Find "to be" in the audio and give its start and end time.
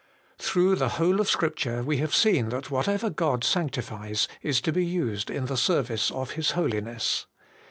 4.61-4.83